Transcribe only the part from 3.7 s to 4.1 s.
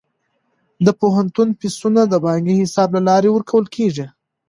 کیږي.